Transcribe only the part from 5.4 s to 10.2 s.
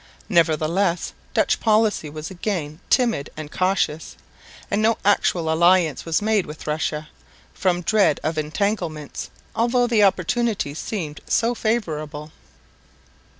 alliance was made with Russia, from dread of entanglements, although the